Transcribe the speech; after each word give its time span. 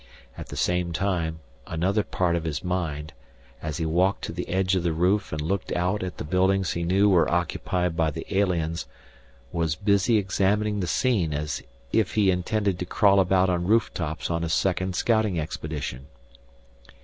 At 0.35 0.47
the 0.47 0.57
same 0.57 0.93
time, 0.93 1.41
another 1.67 2.01
part 2.01 2.35
of 2.35 2.43
his 2.43 2.63
mind, 2.63 3.13
as 3.61 3.77
he 3.77 3.85
walked 3.85 4.23
to 4.23 4.31
the 4.31 4.49
edge 4.49 4.75
of 4.75 4.81
the 4.81 4.93
roof 4.93 5.31
and 5.31 5.39
looked 5.39 5.71
out 5.73 6.01
at 6.01 6.17
the 6.17 6.23
buildings 6.23 6.71
he 6.71 6.81
knew 6.81 7.07
were 7.07 7.29
occupied 7.31 7.95
by 7.95 8.09
the 8.09 8.25
aliens, 8.35 8.87
was 9.51 9.75
busy 9.75 10.17
examining 10.17 10.79
the 10.79 10.87
scene 10.87 11.35
as 11.35 11.61
if 11.93 12.15
he 12.15 12.31
intended 12.31 12.79
to 12.79 12.85
crawl 12.87 13.19
about 13.19 13.51
on 13.51 13.67
roof 13.67 13.93
tops 13.93 14.31
on 14.31 14.43
a 14.43 14.49
second 14.49 14.95
scouting 14.95 15.39
expedition. 15.39 16.07